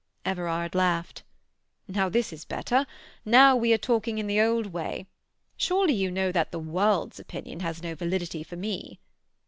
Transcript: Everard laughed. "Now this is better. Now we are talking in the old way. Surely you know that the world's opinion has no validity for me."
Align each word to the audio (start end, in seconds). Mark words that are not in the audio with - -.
Everard 0.25 0.73
laughed. 0.73 1.21
"Now 1.87 2.09
this 2.09 2.33
is 2.33 2.43
better. 2.43 2.87
Now 3.23 3.55
we 3.55 3.71
are 3.71 3.77
talking 3.77 4.17
in 4.17 4.25
the 4.25 4.41
old 4.41 4.73
way. 4.73 5.05
Surely 5.57 5.93
you 5.93 6.09
know 6.09 6.31
that 6.31 6.49
the 6.49 6.57
world's 6.57 7.19
opinion 7.19 7.59
has 7.59 7.83
no 7.83 7.93
validity 7.93 8.41
for 8.41 8.55
me." 8.55 8.97